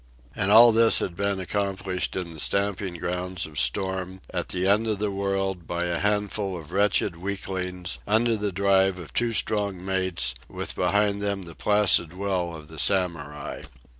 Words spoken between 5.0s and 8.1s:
world, by a handful of wretched weaklings,